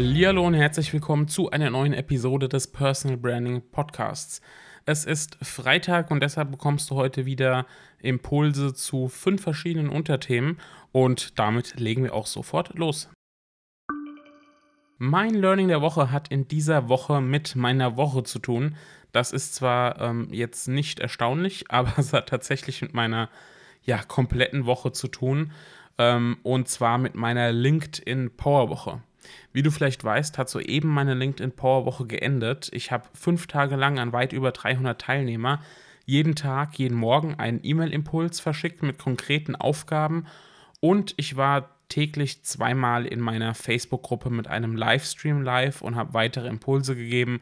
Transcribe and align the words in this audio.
Hallo 0.00 0.46
und 0.46 0.54
herzlich 0.54 0.92
willkommen 0.92 1.26
zu 1.26 1.50
einer 1.50 1.70
neuen 1.70 1.92
Episode 1.92 2.48
des 2.48 2.70
Personal 2.70 3.16
Branding 3.16 3.68
Podcasts. 3.72 4.40
Es 4.86 5.04
ist 5.04 5.36
Freitag 5.42 6.12
und 6.12 6.22
deshalb 6.22 6.52
bekommst 6.52 6.88
du 6.88 6.94
heute 6.94 7.26
wieder 7.26 7.66
Impulse 7.98 8.74
zu 8.74 9.08
fünf 9.08 9.42
verschiedenen 9.42 9.88
Unterthemen 9.88 10.60
und 10.92 11.40
damit 11.40 11.80
legen 11.80 12.04
wir 12.04 12.14
auch 12.14 12.26
sofort 12.26 12.78
los. 12.78 13.10
Mein 14.98 15.34
Learning 15.34 15.66
der 15.66 15.82
Woche 15.82 16.12
hat 16.12 16.28
in 16.28 16.46
dieser 16.46 16.88
Woche 16.88 17.20
mit 17.20 17.56
meiner 17.56 17.96
Woche 17.96 18.22
zu 18.22 18.38
tun. 18.38 18.76
Das 19.10 19.32
ist 19.32 19.56
zwar 19.56 20.00
ähm, 20.00 20.28
jetzt 20.30 20.68
nicht 20.68 21.00
erstaunlich, 21.00 21.64
aber 21.72 21.94
es 21.96 22.12
hat 22.12 22.28
tatsächlich 22.28 22.82
mit 22.82 22.94
meiner 22.94 23.30
ja, 23.82 24.00
kompletten 24.04 24.64
Woche 24.64 24.92
zu 24.92 25.08
tun. 25.08 25.50
Ähm, 25.98 26.38
und 26.44 26.68
zwar 26.68 26.98
mit 26.98 27.16
meiner 27.16 27.50
LinkedIn 27.50 28.36
Power 28.36 28.68
Woche. 28.68 29.02
Wie 29.52 29.62
du 29.62 29.70
vielleicht 29.70 30.04
weißt, 30.04 30.38
hat 30.38 30.48
soeben 30.48 30.88
meine 30.88 31.14
LinkedIn 31.14 31.52
Power 31.52 31.86
Woche 31.86 32.06
geendet. 32.06 32.70
Ich 32.72 32.92
habe 32.92 33.04
fünf 33.14 33.46
Tage 33.46 33.76
lang 33.76 33.98
an 33.98 34.12
weit 34.12 34.32
über 34.32 34.52
300 34.52 35.00
Teilnehmer 35.00 35.60
jeden 36.04 36.34
Tag, 36.34 36.78
jeden 36.78 36.96
Morgen 36.96 37.34
einen 37.34 37.60
E-Mail-Impuls 37.62 38.40
verschickt 38.40 38.82
mit 38.82 38.98
konkreten 38.98 39.54
Aufgaben 39.54 40.24
und 40.80 41.12
ich 41.18 41.36
war 41.36 41.68
täglich 41.88 42.44
zweimal 42.44 43.06
in 43.06 43.20
meiner 43.20 43.54
Facebook-Gruppe 43.54 44.30
mit 44.30 44.46
einem 44.46 44.76
Livestream 44.76 45.42
live 45.42 45.82
und 45.82 45.96
habe 45.96 46.14
weitere 46.14 46.48
Impulse 46.48 46.94
gegeben 46.94 47.40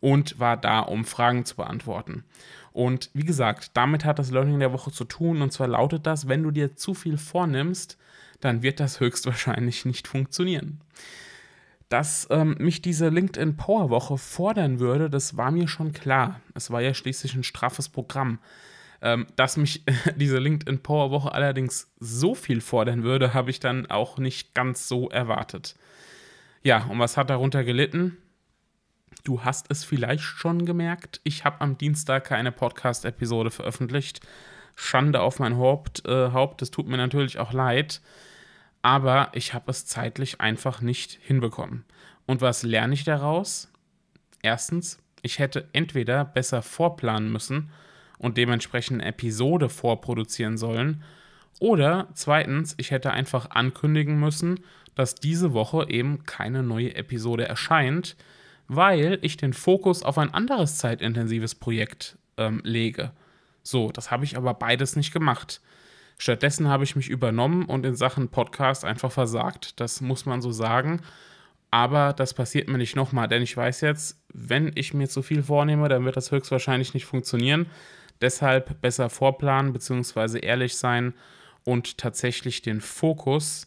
und 0.00 0.38
war 0.38 0.56
da, 0.56 0.80
um 0.80 1.04
Fragen 1.04 1.44
zu 1.44 1.56
beantworten. 1.56 2.24
Und 2.72 3.10
wie 3.14 3.24
gesagt, 3.24 3.70
damit 3.74 4.04
hat 4.04 4.18
das 4.18 4.30
Learning 4.30 4.58
der 4.58 4.72
Woche 4.72 4.90
zu 4.90 5.04
tun. 5.04 5.42
Und 5.42 5.52
zwar 5.52 5.68
lautet 5.68 6.06
das, 6.06 6.28
wenn 6.28 6.42
du 6.42 6.50
dir 6.50 6.76
zu 6.76 6.92
viel 6.92 7.16
vornimmst, 7.16 7.96
dann 8.44 8.62
wird 8.62 8.80
das 8.80 9.00
höchstwahrscheinlich 9.00 9.84
nicht 9.84 10.06
funktionieren. 10.06 10.80
Dass 11.88 12.26
ähm, 12.30 12.56
mich 12.58 12.82
diese 12.82 13.08
LinkedIn 13.08 13.56
Power 13.56 13.90
Woche 13.90 14.18
fordern 14.18 14.80
würde, 14.80 15.08
das 15.08 15.36
war 15.36 15.50
mir 15.50 15.68
schon 15.68 15.92
klar. 15.92 16.40
Es 16.54 16.70
war 16.70 16.80
ja 16.80 16.92
schließlich 16.94 17.34
ein 17.34 17.44
straffes 17.44 17.88
Programm. 17.88 18.38
Ähm, 19.00 19.26
dass 19.36 19.56
mich 19.56 19.84
diese 20.16 20.38
LinkedIn 20.38 20.82
Power 20.82 21.10
Woche 21.10 21.32
allerdings 21.32 21.92
so 22.00 22.34
viel 22.34 22.60
fordern 22.60 23.02
würde, 23.02 23.34
habe 23.34 23.50
ich 23.50 23.60
dann 23.60 23.86
auch 23.86 24.18
nicht 24.18 24.54
ganz 24.54 24.88
so 24.88 25.08
erwartet. 25.08 25.74
Ja, 26.62 26.84
und 26.84 26.98
was 26.98 27.16
hat 27.16 27.30
darunter 27.30 27.64
gelitten? 27.64 28.16
Du 29.24 29.42
hast 29.42 29.66
es 29.70 29.84
vielleicht 29.84 30.22
schon 30.22 30.66
gemerkt. 30.66 31.20
Ich 31.24 31.44
habe 31.44 31.60
am 31.60 31.78
Dienstag 31.78 32.24
keine 32.24 32.52
Podcast-Episode 32.52 33.50
veröffentlicht. 33.50 34.20
Schande 34.74 35.20
auf 35.20 35.38
mein 35.38 35.56
Haupt. 35.56 36.04
Äh, 36.06 36.32
Haupt. 36.32 36.60
Es 36.62 36.70
tut 36.70 36.88
mir 36.88 36.96
natürlich 36.96 37.38
auch 37.38 37.52
leid 37.52 38.00
aber 38.84 39.30
ich 39.32 39.54
habe 39.54 39.70
es 39.70 39.86
zeitlich 39.86 40.42
einfach 40.42 40.82
nicht 40.82 41.18
hinbekommen. 41.22 41.86
Und 42.26 42.42
was 42.42 42.62
lerne 42.62 42.92
ich 42.92 43.02
daraus? 43.02 43.72
Erstens, 44.42 44.98
ich 45.22 45.38
hätte 45.38 45.70
entweder 45.72 46.22
besser 46.26 46.60
vorplanen 46.60 47.32
müssen 47.32 47.70
und 48.18 48.36
dementsprechend 48.36 49.00
eine 49.00 49.08
Episode 49.08 49.70
vorproduzieren 49.70 50.58
sollen, 50.58 51.02
oder 51.60 52.08
zweitens, 52.12 52.74
ich 52.76 52.90
hätte 52.90 53.12
einfach 53.12 53.50
ankündigen 53.50 54.20
müssen, 54.20 54.60
dass 54.94 55.14
diese 55.14 55.54
Woche 55.54 55.88
eben 55.88 56.24
keine 56.26 56.62
neue 56.62 56.94
Episode 56.94 57.48
erscheint, 57.48 58.16
weil 58.68 59.18
ich 59.22 59.38
den 59.38 59.54
Fokus 59.54 60.02
auf 60.02 60.18
ein 60.18 60.34
anderes 60.34 60.76
zeitintensives 60.76 61.54
Projekt 61.54 62.18
ähm, 62.36 62.60
lege. 62.64 63.12
So, 63.62 63.90
das 63.90 64.10
habe 64.10 64.24
ich 64.24 64.36
aber 64.36 64.52
beides 64.52 64.94
nicht 64.94 65.12
gemacht. 65.12 65.62
Stattdessen 66.18 66.68
habe 66.68 66.84
ich 66.84 66.96
mich 66.96 67.08
übernommen 67.08 67.64
und 67.64 67.84
in 67.84 67.96
Sachen 67.96 68.28
Podcast 68.28 68.84
einfach 68.84 69.12
versagt. 69.12 69.80
Das 69.80 70.00
muss 70.00 70.26
man 70.26 70.40
so 70.42 70.50
sagen. 70.52 71.00
Aber 71.70 72.12
das 72.12 72.34
passiert 72.34 72.68
mir 72.68 72.78
nicht 72.78 72.94
nochmal, 72.94 73.26
denn 73.26 73.42
ich 73.42 73.56
weiß 73.56 73.80
jetzt, 73.80 74.22
wenn 74.32 74.70
ich 74.76 74.94
mir 74.94 75.08
zu 75.08 75.22
viel 75.22 75.42
vornehme, 75.42 75.88
dann 75.88 76.04
wird 76.04 76.16
das 76.16 76.30
höchstwahrscheinlich 76.30 76.94
nicht 76.94 77.04
funktionieren. 77.04 77.66
Deshalb 78.20 78.80
besser 78.80 79.10
vorplanen 79.10 79.72
bzw. 79.72 80.38
ehrlich 80.38 80.76
sein 80.76 81.14
und 81.64 81.98
tatsächlich 81.98 82.62
den 82.62 82.80
Fokus 82.80 83.66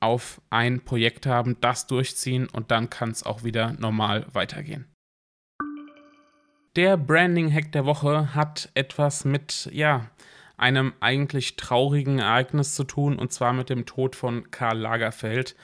auf 0.00 0.40
ein 0.48 0.80
Projekt 0.84 1.26
haben, 1.26 1.58
das 1.60 1.86
durchziehen 1.86 2.48
und 2.48 2.70
dann 2.70 2.88
kann 2.88 3.10
es 3.10 3.22
auch 3.22 3.44
wieder 3.44 3.74
normal 3.74 4.26
weitergehen. 4.32 4.86
Der 6.74 6.96
Branding-Hack 6.96 7.70
der 7.72 7.84
Woche 7.84 8.34
hat 8.34 8.70
etwas 8.74 9.26
mit, 9.26 9.68
ja, 9.72 10.10
einem 10.62 10.94
eigentlich 11.00 11.56
traurigen 11.56 12.20
Ereignis 12.20 12.74
zu 12.74 12.84
tun, 12.84 13.18
und 13.18 13.32
zwar 13.32 13.52
mit 13.52 13.68
dem 13.68 13.84
Tod 13.84 14.14
von 14.14 14.50
Karl 14.50 14.78
Lagerfeld. 14.78 15.56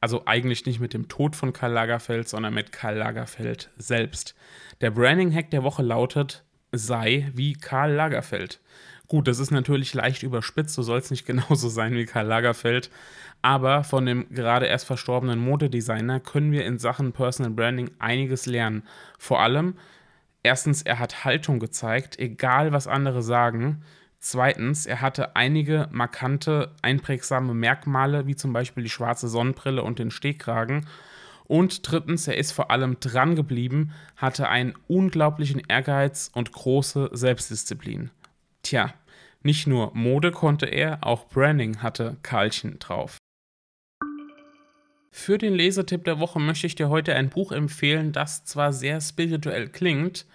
Also 0.00 0.26
eigentlich 0.26 0.66
nicht 0.66 0.80
mit 0.80 0.92
dem 0.92 1.08
Tod 1.08 1.36
von 1.36 1.52
Karl 1.52 1.72
Lagerfeld, 1.72 2.28
sondern 2.28 2.52
mit 2.52 2.72
Karl 2.72 2.96
Lagerfeld 2.96 3.70
selbst. 3.76 4.34
Der 4.80 4.90
Branding-Hack 4.90 5.50
der 5.50 5.62
Woche 5.62 5.82
lautet, 5.82 6.44
sei 6.72 7.30
wie 7.34 7.52
Karl 7.52 7.92
Lagerfeld. 7.92 8.60
Gut, 9.06 9.28
das 9.28 9.38
ist 9.38 9.50
natürlich 9.50 9.94
leicht 9.94 10.22
überspitzt, 10.22 10.74
so 10.74 10.82
soll 10.82 10.98
es 10.98 11.10
nicht 11.10 11.26
genauso 11.26 11.68
sein 11.68 11.94
wie 11.94 12.06
Karl 12.06 12.26
Lagerfeld. 12.26 12.90
Aber 13.42 13.84
von 13.84 14.04
dem 14.04 14.28
gerade 14.30 14.66
erst 14.66 14.86
verstorbenen 14.86 15.38
Modedesigner 15.38 16.18
können 16.18 16.50
wir 16.50 16.64
in 16.66 16.78
Sachen 16.78 17.12
Personal 17.12 17.52
Branding 17.52 17.90
einiges 18.00 18.46
lernen. 18.46 18.82
Vor 19.16 19.40
allem, 19.40 19.76
erstens, 20.42 20.82
er 20.82 20.98
hat 20.98 21.24
Haltung 21.24 21.60
gezeigt, 21.60 22.18
egal 22.18 22.72
was 22.72 22.88
andere 22.88 23.22
sagen. 23.22 23.82
Zweitens, 24.22 24.84
er 24.84 25.00
hatte 25.00 25.34
einige 25.34 25.88
markante, 25.90 26.72
einprägsame 26.82 27.54
Merkmale, 27.54 28.26
wie 28.26 28.36
zum 28.36 28.52
Beispiel 28.52 28.82
die 28.82 28.90
schwarze 28.90 29.28
Sonnenbrille 29.28 29.82
und 29.82 29.98
den 29.98 30.10
Stehkragen. 30.10 30.86
Und 31.44 31.90
drittens, 31.90 32.28
er 32.28 32.36
ist 32.36 32.52
vor 32.52 32.70
allem 32.70 33.00
dran 33.00 33.34
geblieben, 33.34 33.92
hatte 34.16 34.50
einen 34.50 34.74
unglaublichen 34.88 35.62
Ehrgeiz 35.66 36.30
und 36.34 36.52
große 36.52 37.08
Selbstdisziplin. 37.12 38.10
Tja, 38.62 38.92
nicht 39.42 39.66
nur 39.66 39.90
Mode 39.94 40.32
konnte 40.32 40.66
er, 40.66 40.98
auch 41.00 41.26
Branding 41.28 41.78
hatte 41.78 42.18
Karlchen 42.22 42.78
drauf. 42.78 43.16
Für 45.10 45.38
den 45.38 45.54
Lesetipp 45.54 46.04
der 46.04 46.20
Woche 46.20 46.38
möchte 46.38 46.66
ich 46.66 46.74
dir 46.74 46.90
heute 46.90 47.14
ein 47.14 47.30
Buch 47.30 47.52
empfehlen, 47.52 48.12
das 48.12 48.44
zwar 48.44 48.74
sehr 48.74 49.00
spirituell 49.00 49.70
klingt, 49.70 50.26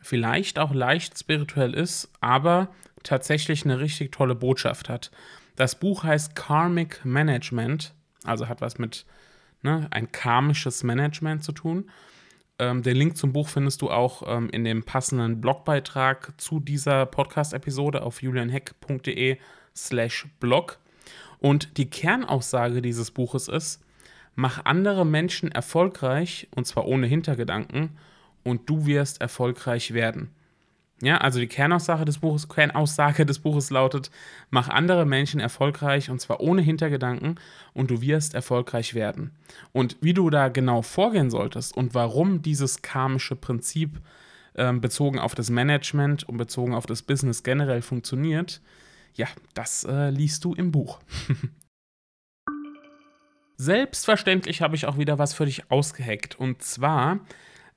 vielleicht 0.00 0.58
auch 0.58 0.74
leicht 0.74 1.18
spirituell 1.18 1.72
ist, 1.72 2.12
aber 2.20 2.68
tatsächlich 3.06 3.64
eine 3.64 3.80
richtig 3.80 4.12
tolle 4.12 4.34
Botschaft 4.34 4.88
hat. 4.88 5.10
Das 5.56 5.78
Buch 5.78 6.04
heißt 6.04 6.34
Karmic 6.34 7.04
Management, 7.04 7.94
also 8.24 8.48
hat 8.48 8.60
was 8.60 8.78
mit 8.78 9.06
ne, 9.62 9.86
ein 9.90 10.12
karmisches 10.12 10.82
Management 10.82 11.44
zu 11.44 11.52
tun. 11.52 11.90
Ähm, 12.58 12.82
den 12.82 12.96
Link 12.96 13.16
zum 13.16 13.32
Buch 13.32 13.48
findest 13.48 13.82
du 13.82 13.90
auch 13.90 14.22
ähm, 14.26 14.48
in 14.50 14.64
dem 14.64 14.82
passenden 14.82 15.40
Blogbeitrag 15.40 16.34
zu 16.40 16.60
dieser 16.60 17.06
Podcast-Episode 17.06 18.02
auf 18.02 18.22
julianheck.de 18.22 19.38
slash 19.74 20.26
blog. 20.40 20.78
Und 21.38 21.76
die 21.76 21.90
Kernaussage 21.90 22.80
dieses 22.80 23.10
Buches 23.10 23.48
ist, 23.48 23.84
mach 24.34 24.64
andere 24.64 25.04
Menschen 25.04 25.52
erfolgreich, 25.52 26.48
und 26.54 26.66
zwar 26.66 26.86
ohne 26.86 27.06
Hintergedanken, 27.06 27.98
und 28.42 28.70
du 28.70 28.86
wirst 28.86 29.20
erfolgreich 29.20 29.92
werden. 29.92 30.30
Ja, 31.02 31.18
also 31.18 31.38
die 31.38 31.46
Kernaussage 31.46 32.06
des 32.06 32.18
Buches, 32.18 32.48
Kernaussage 32.48 33.26
des 33.26 33.38
Buches 33.38 33.70
lautet: 33.70 34.10
Mach 34.48 34.68
andere 34.68 35.04
Menschen 35.04 35.40
erfolgreich 35.40 36.08
und 36.08 36.20
zwar 36.20 36.40
ohne 36.40 36.62
Hintergedanken 36.62 37.38
und 37.74 37.90
du 37.90 38.00
wirst 38.00 38.34
erfolgreich 38.34 38.94
werden. 38.94 39.32
Und 39.72 39.98
wie 40.00 40.14
du 40.14 40.30
da 40.30 40.48
genau 40.48 40.80
vorgehen 40.80 41.30
solltest 41.30 41.76
und 41.76 41.94
warum 41.94 42.40
dieses 42.40 42.80
karmische 42.80 43.36
Prinzip 43.36 44.00
äh, 44.54 44.72
bezogen 44.72 45.18
auf 45.18 45.34
das 45.34 45.50
Management 45.50 46.26
und 46.26 46.38
bezogen 46.38 46.74
auf 46.74 46.86
das 46.86 47.02
Business 47.02 47.42
generell 47.42 47.82
funktioniert, 47.82 48.62
ja, 49.14 49.26
das 49.52 49.84
äh, 49.84 50.08
liest 50.08 50.44
du 50.44 50.54
im 50.54 50.72
Buch. 50.72 51.00
Selbstverständlich 53.58 54.62
habe 54.62 54.76
ich 54.76 54.86
auch 54.86 54.96
wieder 54.98 55.18
was 55.18 55.34
für 55.34 55.44
dich 55.44 55.70
ausgeheckt 55.70 56.38
und 56.38 56.62
zwar 56.62 57.20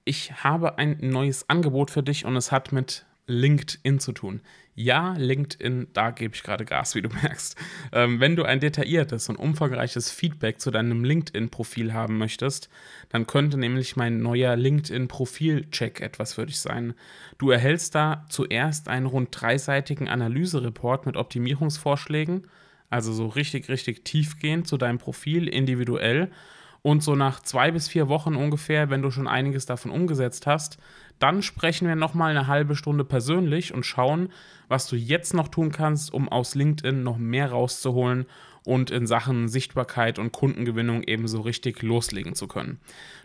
ich 0.09 0.43
habe 0.43 0.79
ein 0.79 0.97
neues 1.01 1.47
Angebot 1.49 1.91
für 1.91 2.01
dich 2.01 2.25
und 2.25 2.35
es 2.35 2.51
hat 2.51 2.71
mit 2.71 3.05
LinkedIn 3.27 3.99
zu 3.99 4.11
tun. 4.11 4.41
Ja, 4.73 5.13
LinkedIn, 5.13 5.89
da 5.93 6.09
gebe 6.09 6.33
ich 6.33 6.41
gerade 6.41 6.65
Gas, 6.65 6.95
wie 6.95 7.03
du 7.03 7.09
merkst. 7.21 7.55
Ähm, 7.91 8.19
wenn 8.19 8.35
du 8.35 8.41
ein 8.43 8.59
detailliertes 8.59 9.29
und 9.29 9.35
umfangreiches 9.35 10.09
Feedback 10.09 10.59
zu 10.59 10.71
deinem 10.71 11.03
LinkedIn-Profil 11.03 11.93
haben 11.93 12.17
möchtest, 12.17 12.69
dann 13.09 13.27
könnte 13.27 13.59
nämlich 13.59 13.97
mein 13.97 14.19
neuer 14.19 14.55
LinkedIn-Profil-Check 14.55 16.01
etwas 16.01 16.33
für 16.33 16.47
dich 16.47 16.59
sein. 16.59 16.95
Du 17.37 17.51
erhältst 17.51 17.93
da 17.93 18.25
zuerst 18.29 18.87
einen 18.87 19.05
rund 19.05 19.29
dreiseitigen 19.31 20.09
Analysereport 20.09 21.05
mit 21.05 21.17
Optimierungsvorschlägen, 21.17 22.47
also 22.89 23.13
so 23.13 23.27
richtig, 23.27 23.69
richtig 23.69 24.05
tiefgehend 24.05 24.67
zu 24.67 24.77
deinem 24.77 24.97
Profil 24.97 25.47
individuell. 25.47 26.31
Und 26.81 27.03
so 27.03 27.15
nach 27.15 27.41
zwei 27.41 27.71
bis 27.71 27.87
vier 27.87 28.07
Wochen 28.07 28.35
ungefähr, 28.35 28.89
wenn 28.89 29.01
du 29.01 29.11
schon 29.11 29.27
einiges 29.27 29.65
davon 29.65 29.91
umgesetzt 29.91 30.47
hast, 30.47 30.77
dann 31.19 31.41
sprechen 31.43 31.87
wir 31.87 31.95
nochmal 31.95 32.31
eine 32.31 32.47
halbe 32.47 32.75
Stunde 32.75 33.03
persönlich 33.03 33.73
und 33.73 33.85
schauen, 33.85 34.29
was 34.69 34.87
du 34.87 34.95
jetzt 34.95 35.33
noch 35.33 35.49
tun 35.49 35.71
kannst, 35.71 36.13
um 36.13 36.29
aus 36.29 36.55
LinkedIn 36.55 37.03
noch 37.03 37.17
mehr 37.17 37.51
rauszuholen 37.51 38.25
und 38.63 38.91
in 38.91 39.07
Sachen 39.07 39.49
Sichtbarkeit 39.49 40.19
und 40.19 40.31
Kundengewinnung 40.31 41.03
ebenso 41.03 41.41
richtig 41.41 41.81
loslegen 41.81 42.35
zu 42.35 42.47
können. 42.47 42.79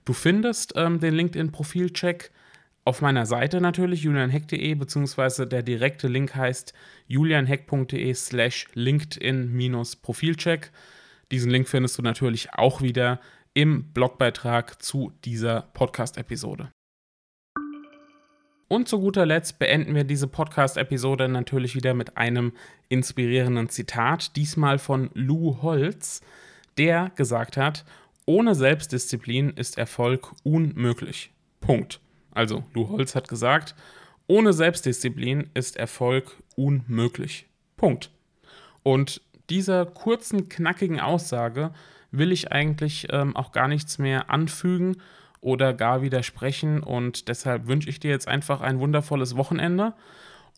Du 0.04 0.12
findest 0.12 0.72
ähm, 0.76 0.98
den 1.00 1.14
LinkedIn-Profilcheck 1.14 2.32
auf 2.84 3.00
meiner 3.00 3.24
Seite 3.24 3.60
natürlich, 3.60 4.02
julianheck.de, 4.02 4.74
beziehungsweise 4.74 5.46
der 5.46 5.62
direkte 5.62 6.08
Link 6.08 6.34
heißt 6.34 6.74
julianheck.de 7.06 8.12
slash 8.14 8.66
LinkedIn-Profilcheck. 8.74 10.70
Diesen 11.30 11.50
Link 11.50 11.68
findest 11.68 11.96
du 11.98 12.02
natürlich 12.02 12.52
auch 12.52 12.82
wieder 12.82 13.20
im 13.54 13.92
Blogbeitrag 13.92 14.82
zu 14.82 15.12
dieser 15.24 15.62
Podcast-Episode. 15.74 16.72
Und 18.66 18.88
zu 18.88 18.98
guter 18.98 19.24
Letzt 19.24 19.60
beenden 19.60 19.94
wir 19.94 20.02
diese 20.02 20.26
Podcast-Episode 20.26 21.28
natürlich 21.28 21.76
wieder 21.76 21.94
mit 21.94 22.16
einem 22.16 22.52
inspirierenden 22.88 23.68
Zitat, 23.68 24.34
diesmal 24.34 24.78
von 24.78 25.10
Lou 25.14 25.62
Holz, 25.62 26.20
der 26.78 27.12
gesagt 27.14 27.56
hat, 27.56 27.84
ohne 28.26 28.56
Selbstdisziplin 28.56 29.50
ist 29.50 29.78
Erfolg 29.78 30.32
unmöglich. 30.42 31.30
Punkt. 31.60 32.00
Also, 32.32 32.64
Lou 32.72 32.88
Holz 32.88 33.14
hat 33.14 33.28
gesagt, 33.28 33.76
ohne 34.26 34.52
Selbstdisziplin 34.52 35.50
ist 35.54 35.76
Erfolg 35.76 36.42
unmöglich. 36.56 37.46
Punkt. 37.76 38.10
Und 38.82 39.20
dieser 39.50 39.86
kurzen, 39.86 40.48
knackigen 40.48 40.98
Aussage 40.98 41.72
will 42.18 42.32
ich 42.32 42.52
eigentlich 42.52 43.08
ähm, 43.10 43.36
auch 43.36 43.52
gar 43.52 43.68
nichts 43.68 43.98
mehr 43.98 44.30
anfügen 44.30 44.96
oder 45.40 45.74
gar 45.74 46.02
widersprechen. 46.02 46.82
Und 46.82 47.28
deshalb 47.28 47.66
wünsche 47.66 47.90
ich 47.90 48.00
dir 48.00 48.10
jetzt 48.10 48.28
einfach 48.28 48.60
ein 48.60 48.80
wundervolles 48.80 49.36
Wochenende 49.36 49.94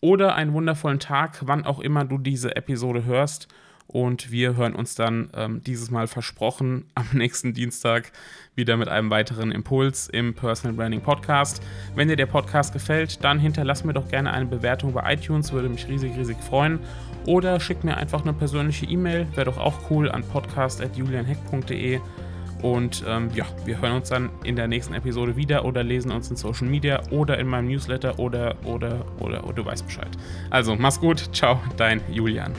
oder 0.01 0.35
einen 0.35 0.53
wundervollen 0.53 0.99
Tag, 0.99 1.39
wann 1.45 1.65
auch 1.65 1.79
immer 1.79 2.05
du 2.05 2.17
diese 2.17 2.55
Episode 2.55 3.03
hörst. 3.03 3.47
Und 3.87 4.31
wir 4.31 4.57
hören 4.57 4.75
uns 4.75 4.95
dann 4.95 5.29
ähm, 5.33 5.63
dieses 5.63 5.89
Mal 5.91 6.07
versprochen 6.07 6.85
am 6.93 7.07
nächsten 7.13 7.53
Dienstag 7.53 8.11
wieder 8.55 8.75
mit 8.75 8.89
einem 8.89 9.09
weiteren 9.09 9.51
Impuls 9.51 10.09
im 10.09 10.33
Personal 10.33 10.75
Branding 10.75 11.01
Podcast. 11.01 11.61
Wenn 11.95 12.09
dir 12.09 12.17
der 12.17 12.25
Podcast 12.25 12.73
gefällt, 12.73 13.23
dann 13.23 13.39
hinterlass 13.39 13.83
mir 13.83 13.93
doch 13.93 14.09
gerne 14.09 14.33
eine 14.33 14.45
Bewertung 14.45 14.93
bei 14.93 15.13
iTunes, 15.13 15.53
würde 15.53 15.69
mich 15.69 15.87
riesig, 15.87 16.17
riesig 16.17 16.37
freuen. 16.37 16.79
Oder 17.25 17.59
schick 17.59 17.83
mir 17.83 17.97
einfach 17.97 18.23
eine 18.23 18.33
persönliche 18.33 18.85
E-Mail, 18.85 19.27
wäre 19.35 19.45
doch 19.45 19.57
auch 19.57 19.89
cool, 19.89 20.09
an 20.11 20.23
podcast.julianheck.de. 20.23 21.99
Und 22.61 23.03
ähm, 23.07 23.29
ja, 23.35 23.45
wir 23.65 23.81
hören 23.81 23.93
uns 23.93 24.09
dann 24.09 24.29
in 24.43 24.55
der 24.55 24.67
nächsten 24.67 24.93
Episode 24.93 25.35
wieder 25.35 25.63
oder 25.63 25.83
lesen 25.83 26.11
uns 26.11 26.29
in 26.29 26.35
Social 26.35 26.67
Media 26.67 27.01
oder 27.11 27.37
in 27.37 27.47
meinem 27.47 27.67
Newsletter 27.67 28.17
oder, 28.17 28.55
oder, 28.63 29.05
oder, 29.19 29.43
oder 29.43 29.53
du 29.53 29.65
weißt 29.65 29.85
Bescheid. 29.85 30.09
Also, 30.49 30.75
mach's 30.75 30.99
gut. 30.99 31.29
Ciao, 31.33 31.59
dein 31.77 32.01
Julian. 32.11 32.53